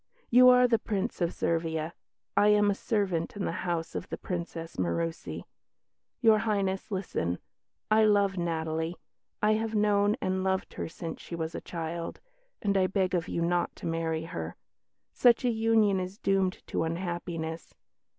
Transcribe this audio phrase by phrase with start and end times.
[0.31, 1.93] You are the Prince of Servia;
[2.35, 5.43] I am a servant in the household of the Princess Murussi.
[6.21, 7.37] Your Highness, listen!
[7.91, 8.95] I love Natalie.
[9.43, 12.19] I have known and loved her since she was a child;
[12.63, 14.55] and I beg of you not to marry her.
[15.13, 17.75] Such a union is doomed to unhappiness.